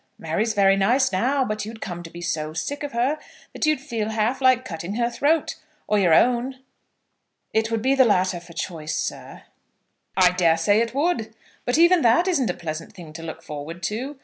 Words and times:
Mary's 0.17 0.55
very 0.55 0.75
nice 0.75 1.11
now, 1.11 1.45
but 1.45 1.63
you'd 1.63 1.79
come 1.79 2.01
to 2.01 2.09
be 2.09 2.21
so 2.21 2.53
sick 2.53 2.81
of 2.81 2.91
her, 2.91 3.19
that 3.53 3.67
you'd 3.67 3.79
feel 3.79 4.09
half 4.09 4.41
like 4.41 4.65
cutting 4.65 4.95
her 4.95 5.11
throat, 5.11 5.57
or 5.85 5.99
your 5.99 6.11
own." 6.11 6.57
"It 7.53 7.69
would 7.69 7.83
be 7.83 7.93
the 7.93 8.03
latter 8.03 8.39
for 8.39 8.53
choice, 8.53 8.97
sir." 8.97 9.43
"I 10.17 10.31
dare 10.31 10.57
say 10.57 10.81
it 10.81 10.95
would. 10.95 11.35
But 11.65 11.77
even 11.77 12.01
that 12.01 12.27
isn't 12.27 12.49
a 12.49 12.55
pleasant 12.55 12.93
thing 12.93 13.13
to 13.13 13.21
look 13.21 13.43
forward 13.43 13.83
to. 13.83 14.17